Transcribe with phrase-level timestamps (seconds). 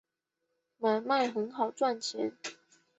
[0.79, 2.35] 买卖很好赚钱